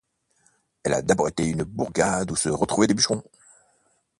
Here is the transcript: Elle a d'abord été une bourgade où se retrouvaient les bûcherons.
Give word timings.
Elle 0.81 0.95
a 0.95 1.03
d'abord 1.03 1.27
été 1.27 1.45
une 1.45 1.61
bourgade 1.63 2.31
où 2.31 2.35
se 2.35 2.49
retrouvaient 2.49 2.87
les 2.87 2.95
bûcherons. 2.95 3.21